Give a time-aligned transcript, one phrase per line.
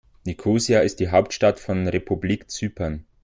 [0.25, 3.05] Nikosia ist die Hauptstadt von Republik Zypern.